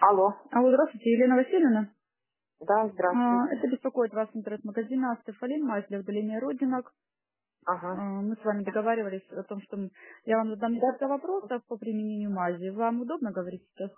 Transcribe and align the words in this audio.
Алло. 0.00 0.34
Алло, 0.52 0.70
здравствуйте, 0.70 1.12
Елена 1.12 1.36
Васильевна. 1.36 1.88
Да, 2.60 2.82
А, 2.84 2.88
здравствуйте. 2.88 3.56
Это 3.56 3.68
беспокоит 3.68 4.12
вас 4.14 4.28
интернет-магазин 4.34 5.04
Астефалин, 5.04 5.64
мазь 5.66 5.86
для 5.88 6.00
удаления 6.00 6.40
родинок. 6.40 6.92
Ага. 7.66 7.92
А, 7.92 8.22
Мы 8.22 8.36
с 8.36 8.44
вами 8.44 8.64
договаривались 8.64 9.26
о 9.32 9.42
том, 9.44 9.60
что 9.62 9.78
я 10.24 10.38
вам 10.38 10.50
задам 10.50 10.72
несколько 10.72 11.08
вопросов 11.08 11.64
по 11.66 11.76
применению 11.76 12.30
мази. 12.30 12.70
Вам 12.70 13.02
удобно 13.02 13.32
говорить 13.32 13.66
сейчас? 13.74 13.90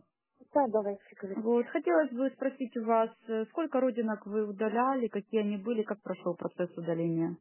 Да, 0.54 0.66
давайте 0.68 1.02
говорить. 1.20 1.38
Вот, 1.44 1.66
хотелось 1.68 2.10
бы 2.12 2.30
спросить 2.30 2.76
у 2.76 2.84
вас, 2.84 3.10
э, 3.28 3.44
сколько 3.46 3.80
родинок 3.80 4.26
вы 4.26 4.46
удаляли, 4.46 5.08
какие 5.08 5.40
они 5.40 5.56
были, 5.56 5.82
как 5.82 6.02
прошел 6.02 6.34
процесс 6.36 6.70
удаления? 6.76 7.36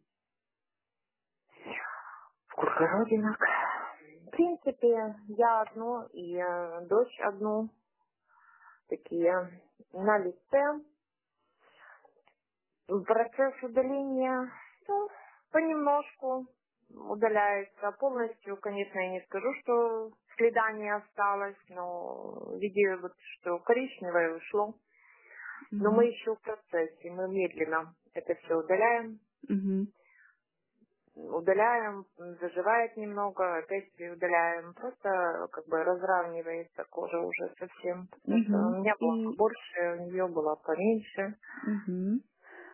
Сколько 2.52 2.88
родинок? 2.88 3.38
В 4.28 4.30
принципе, 4.32 5.16
я 5.30 5.62
одну 5.62 6.06
и 6.14 6.38
э, 6.38 6.88
дочь 6.88 7.20
одну. 7.22 7.70
Такие 8.92 9.50
на 9.94 10.18
лице. 10.18 10.82
Процесс 13.08 13.54
удаления, 13.64 14.52
ну, 14.86 15.08
понемножку 15.50 16.46
удаляется. 16.90 17.94
Полностью, 17.94 18.58
конечно, 18.58 19.00
я 19.00 19.12
не 19.12 19.22
скажу, 19.22 19.48
что 19.62 20.12
следа 20.36 20.74
не 20.74 20.94
осталось, 20.94 21.56
но 21.70 22.54
видя 22.58 22.98
вот, 22.98 23.14
что 23.40 23.60
коричневое 23.60 24.36
ушло. 24.36 24.76
Но 25.72 25.92
мы 25.92 26.08
еще 26.08 26.36
в 26.36 26.42
процессе, 26.42 27.12
мы 27.12 27.30
медленно 27.30 27.96
это 28.14 28.36
все 28.36 28.56
удаляем. 28.56 29.22
Мгм. 29.48 29.88
Удаляем, 31.30 32.06
заживает 32.18 32.98
немного, 32.98 33.58
опять 33.58 33.90
удаляем. 34.00 34.74
Просто 34.76 35.48
как 35.52 35.66
бы 35.68 35.84
разравнивается 35.84 36.86
кожа 36.90 37.20
уже 37.20 37.54
совсем. 37.60 38.10
Мгм. 38.26 38.56
у 38.78 38.82
меня 38.82 38.96
было 39.00 39.18
И- 39.18 39.24
побольше, 39.24 39.98
у 40.00 40.06
нее 40.12 40.28
было 40.28 40.56
поменьше. 40.58 41.36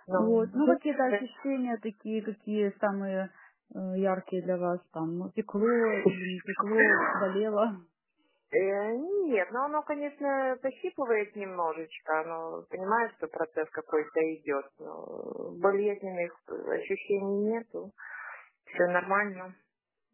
Ну, 0.08 0.20
Вот. 0.20 0.50
Ну, 0.54 0.68
ну, 0.68 0.76
какие-то 0.76 1.06
ощущения 1.06 1.78
такие, 1.78 2.22
какие 2.24 2.72
самые 2.80 3.32
э, 3.76 3.80
яркие 4.00 4.44
для 4.44 4.58
вас 4.58 4.82
там? 4.94 5.18
Ну, 5.20 5.32
пекло 5.32 5.62
или 5.62 6.36
не 6.36 6.42
пекло, 6.42 7.20
болело? 7.22 7.86
э, 8.52 8.96
нет, 8.96 9.52
но 9.52 9.66
оно, 9.66 9.84
конечно, 9.84 10.58
пощипывает 10.62 11.36
немножечко, 11.36 12.24
но 12.26 12.64
понимаешь, 12.70 13.14
что 13.18 13.28
процесс 13.28 13.70
какой-то 13.72 14.20
идет. 14.36 14.66
Но 14.80 15.52
болезненных 15.62 16.34
ощущений 16.50 17.52
нету. 17.52 17.92
Все 18.68 18.88
нормально. 18.88 19.56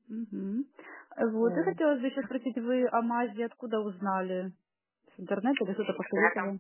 Мгм. 0.09 0.66
Вот. 1.18 1.56
Я 1.58 1.64
хотела 1.64 1.96
бы 1.96 2.08
еще 2.08 2.23
спросить, 2.23 2.58
вы 2.58 2.88
о 2.90 3.02
мази 3.02 3.42
откуда 3.44 3.80
узнали? 3.80 4.54
С 5.16 5.20
интернета 5.20 5.64
или 5.66 5.73
кто-то 5.73 5.94
посоветовал? 5.94 6.60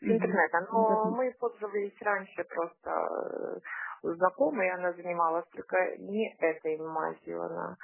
с 0.00 0.10
интернета. 0.10 0.60
Но 0.72 1.10
Интернет. 1.10 1.10
мы 1.10 1.32
пользовались 1.40 1.96
раньше 2.02 2.44
просто 2.44 2.90
э, 2.90 3.60
у 4.04 4.14
знакомой, 4.14 4.70
она 4.70 4.92
занималась 4.94 5.46
только 5.52 5.96
не 5.98 6.34
этой 6.38 6.78
мазью, 6.78 7.42
она 7.42 7.76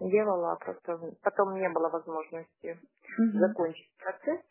делала, 0.00 0.52
а 0.52 0.56
просто 0.56 0.98
потом 1.22 1.54
не 1.56 1.68
было 1.70 1.90
возможности 1.90 2.80
Мгм. 3.18 3.56
закончить 3.56 3.92
процесс. 3.98 4.42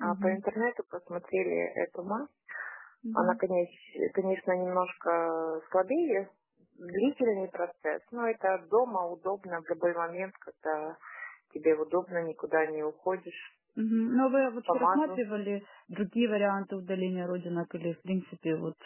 А 0.00 0.14
по 0.16 0.30
Мгм. 0.30 0.34
интернету 0.34 0.84
посмотрели 0.90 1.72
эту 1.84 2.04
мазь. 2.04 2.28
Мгм. 3.04 3.12
Она, 3.12 3.34
конечно, 3.36 3.74
конечно, 4.14 4.52
немножко 4.52 5.62
слабее, 5.70 6.30
длительный 6.86 7.48
процесс, 7.50 8.02
но 8.12 8.28
это 8.28 8.66
дома 8.70 9.06
удобно 9.08 9.62
в 9.62 9.68
любой 9.70 9.94
момент, 9.94 10.34
когда 10.38 10.96
тебе 11.54 11.74
удобно, 11.76 12.22
никуда 12.24 12.66
не 12.66 12.82
уходишь. 12.84 13.58
Мгм. 13.76 14.16
Но 14.16 14.28
вы 14.30 14.62
Помазал. 14.66 15.22
рассматривали 15.22 15.64
другие 15.88 16.28
варианты 16.28 16.76
удаления 16.76 17.26
родинок 17.26 17.74
или, 17.74 17.94
в 17.94 18.02
принципе, 18.02 18.56
вот 18.56 18.76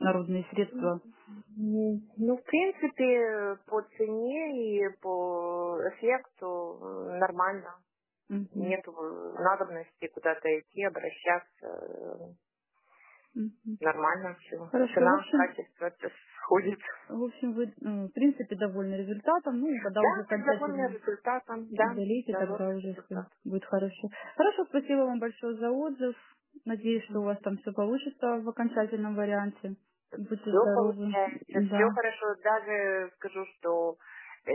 народные 0.00 0.44
средства? 0.52 1.02
Ну, 1.56 2.36
в 2.38 2.44
принципе, 2.44 3.56
по 3.66 3.82
цене 3.96 4.78
и 4.86 4.88
по 5.00 5.78
эффекту 5.90 6.78
м, 6.82 7.18
нормально. 7.18 7.76
Мгм. 8.28 8.48
Нет 8.54 8.86
надобности 8.86 10.08
куда-то 10.08 10.60
идти, 10.60 10.84
обращаться. 10.84 12.36
Мгм. 13.34 13.78
Нормально 13.80 14.36
все. 14.40 14.58
Хорошо, 14.70 14.94
Цена, 14.94 15.18
общем, 15.18 15.38
качество, 15.38 15.92
сходит. 16.44 16.80
в 17.08 17.24
общем, 17.24 17.52
вы, 17.54 17.66
в 17.80 18.08
принципе, 18.10 18.56
довольны 18.56 18.94
результатом. 18.96 19.60
Ну, 19.60 19.68
и 19.68 19.78
когда 19.80 20.02
Да, 20.02 20.08
уже 20.08 20.20
довольны 20.46 20.82
окончательно 20.82 20.88
результатом. 20.88 21.74
Да, 21.74 21.86
удалите, 21.92 22.34
тогда 22.34 22.46
довольны 22.46 22.76
уже 22.76 22.94
всё 22.94 23.02
результатом. 23.02 23.32
будет 23.44 23.64
хорошо. 23.66 24.10
Хорошо, 24.36 24.64
спасибо 24.66 25.00
вам 25.06 25.20
большое 25.20 25.56
за 25.58 25.70
отзыв. 25.70 26.16
Надеюсь, 26.64 27.04
что 27.06 27.20
у 27.20 27.24
вас 27.24 27.38
там 27.40 27.58
все 27.58 27.72
получится 27.72 28.40
в 28.40 28.48
окончательном 28.48 29.16
варианте. 29.16 29.76
Будьте 30.16 30.50
Все 30.50 30.58
здоровы. 30.60 30.74
получается, 30.74 31.44
Да. 31.48 31.62
все 31.74 31.90
хорошо. 31.90 32.34
Даже 32.42 33.12
скажу, 33.16 33.46
что 33.58 33.98
э, 34.46 34.52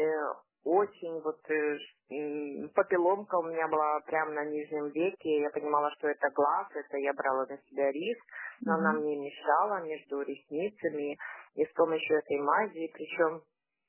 очень 0.63 1.21
вот 1.21 1.39
э, 1.49 2.67
папилломка 2.75 3.35
у 3.35 3.43
меня 3.43 3.67
была 3.67 3.99
прямо 4.01 4.31
на 4.31 4.45
нижнем 4.45 4.89
веке. 4.89 5.41
Я 5.41 5.49
понимала, 5.51 5.91
что 5.97 6.07
это 6.07 6.29
глаз, 6.35 6.67
это 6.73 6.97
я 6.97 7.13
брала 7.13 7.45
на 7.45 7.57
себя 7.57 7.91
риск, 7.91 8.23
но 8.61 8.73
она 8.73 8.93
мне 8.93 9.15
мешала 9.17 9.83
между 9.83 10.21
ресницами. 10.21 11.17
И 11.55 11.65
с 11.65 11.73
помощью 11.73 12.17
этой 12.17 12.39
мази, 12.39 12.91
причем 12.93 13.41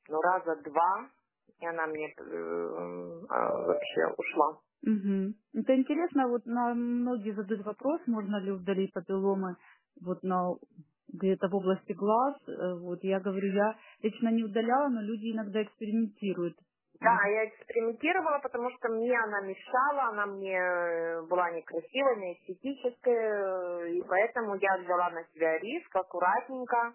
ну, 0.09 0.20
раза 0.20 0.56
два, 0.62 1.09
и 1.60 1.66
она 1.66 1.86
мне 1.86 2.06
э, 2.06 2.22
э, 2.22 3.26
вообще 3.28 4.06
ушла. 4.16 4.60
Мгм. 4.82 5.34
Это 5.54 5.76
интересно, 5.76 6.28
вот 6.28 6.47
на 6.47 6.75
многие 6.75 7.34
задают 7.34 7.64
вопрос, 7.66 8.00
можно 8.06 8.41
ли 8.41 8.50
удалить 8.50 8.92
папилломы 8.92 9.56
вот 10.00 10.22
на 10.22 10.54
где-то 11.12 11.48
в 11.48 11.54
области 11.54 11.93
глаз. 11.93 12.37
Э, 12.48 12.75
Вот 12.81 13.04
я 13.04 13.21
говорю, 13.21 13.53
я 13.53 13.76
лично 14.03 14.31
не 14.31 14.44
удаляла, 14.44 14.88
но 14.88 15.00
люди 15.03 15.32
иногда 15.32 15.62
экспериментируют. 15.62 16.56
Да, 17.00 17.19
я 17.28 17.47
экспериментировала, 17.47 18.38
потому 18.41 18.71
что 18.72 18.88
мне 18.91 19.19
она 19.19 19.41
мешала, 19.41 20.09
она 20.10 20.26
мне 20.26 20.56
э, 20.59 21.22
была 21.22 21.50
некрасивая, 21.50 22.16
неэстетическая, 22.16 23.84
э, 23.84 23.91
и 23.93 24.03
поэтому 24.03 24.54
я 24.56 24.76
взяла 24.78 25.10
на 25.10 25.25
себя 25.32 25.59
риск 25.59 25.97
аккуратненько, 25.97 26.94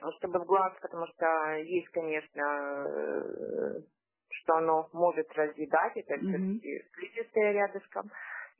э, 0.00 0.06
чтобы 0.18 0.40
в 0.40 0.44
глаз, 0.44 0.74
потому 0.82 1.06
что 1.06 1.54
есть, 1.56 1.88
конечно, 1.88 3.82
что 4.28 4.56
оно 4.56 4.88
может 4.92 5.32
разъедать, 5.34 5.96
это 5.96 6.18
все-таки 6.18 6.84
слизистые 6.94 7.54
рядышком, 7.54 8.10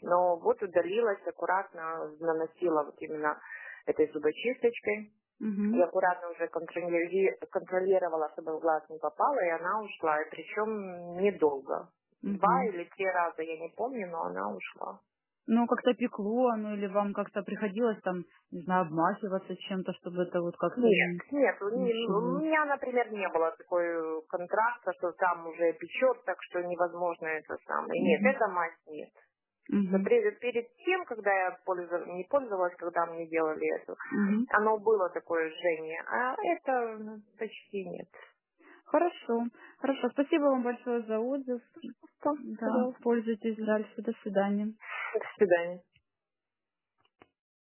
но 0.00 0.38
вот 0.38 0.62
удалилась 0.62 1.26
аккуратно, 1.26 2.10
наносила 2.20 2.84
вот 2.84 2.96
именно 3.00 3.38
этой 3.86 4.12
зубочисточкой, 4.12 5.12
Мгм. 5.40 5.74
и 5.74 5.82
аккуратно 5.82 6.30
уже 6.30 6.48
контролири- 6.48 7.36
контролировала, 7.50 8.30
чтобы 8.34 8.56
в 8.58 8.60
глаз 8.60 8.84
не 8.90 8.98
попала, 8.98 9.38
и 9.44 9.50
она 9.50 9.82
ушла. 9.82 10.22
И 10.22 10.30
причем 10.30 11.16
недолго. 11.18 11.90
Мгм. 12.22 12.38
Два 12.38 12.64
или 12.66 12.84
три 12.96 13.06
раза, 13.06 13.42
я 13.42 13.58
не 13.58 13.70
помню, 13.76 14.08
но 14.10 14.24
она 14.24 14.50
ушла. 14.54 15.00
Ну, 15.48 15.66
как-то 15.66 15.94
пекло, 15.94 16.54
ну 16.56 16.74
или 16.74 16.86
вам 16.86 17.12
как-то 17.14 17.42
приходилось 17.42 18.00
там, 18.02 18.24
не 18.52 18.62
знаю, 18.62 18.86
обмахиваться 18.86 19.56
чем-то, 19.56 19.92
чтобы 19.94 20.22
это 20.22 20.40
вот 20.40 20.56
как-то... 20.56 20.80
Нет, 20.80 21.22
нет, 21.32 21.62
Ничего. 21.62 22.18
у 22.18 22.40
меня, 22.40 22.64
например, 22.66 23.12
не 23.12 23.28
было 23.28 23.52
такой 23.58 24.22
контраста, 24.28 24.92
что 24.98 25.12
там 25.12 25.46
уже 25.48 25.72
печет, 25.74 26.24
так 26.24 26.38
что 26.44 26.62
невозможно 26.62 27.26
это 27.26 27.56
самое. 27.66 28.00
Нет, 28.02 28.20
Мгм. 28.22 28.30
это 28.36 28.48
мазь 28.48 28.78
нет. 28.86 29.10
Мгм. 29.68 29.92
Но 29.92 29.98
перед, 30.00 30.38
перед 30.40 30.76
тем, 30.84 31.04
когда 31.06 31.32
я 31.32 31.58
пользов- 31.66 32.06
не 32.06 32.24
пользовалась, 32.24 32.74
когда 32.76 33.06
мне 33.06 33.26
делали 33.28 33.66
это, 33.82 33.96
Мгм. 34.12 34.46
оно 34.50 34.78
было 34.78 35.10
такое 35.10 35.50
жжение, 35.50 36.02
а 36.08 36.36
это 36.44 36.98
ну, 36.98 37.22
почти 37.38 37.84
нет. 37.88 38.08
Хорошо. 38.86 39.44
Хорошо. 39.78 40.10
Спасибо 40.10 40.44
вам 40.44 40.62
большое 40.64 41.02
за 41.04 41.18
отзыв. 41.20 41.62
Да, 42.24 42.92
пользуйтесь 43.02 43.56
дальше. 43.58 44.02
До 44.02 44.12
свидания. 44.22 44.74
До 45.14 45.26
свидания. 45.36 45.82